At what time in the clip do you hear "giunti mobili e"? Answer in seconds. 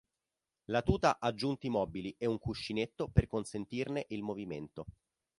1.31-2.25